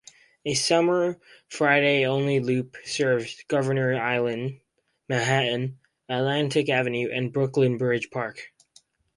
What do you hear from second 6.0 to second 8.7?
Atlantic Avenue, and Brooklyn Bridge Park.